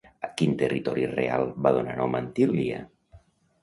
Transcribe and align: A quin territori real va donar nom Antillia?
A 0.27 0.29
quin 0.39 0.55
territori 0.61 1.05
real 1.13 1.47
va 1.69 1.77
donar 1.79 1.97
nom 2.03 2.21
Antillia? 2.25 2.85